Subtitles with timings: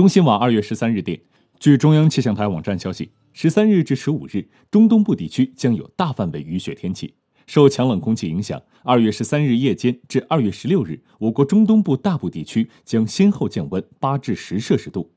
[0.00, 1.20] 中新网二月十三日电
[1.58, 7.12] 据中央气象台网站消息十三日至十五日中东部地区将有大范围雨雪天气
[7.46, 15.12] 受强冷空气影响二月十三日夜间至二月十六日我国中东部大部地区将先后降温八至十摄氏度。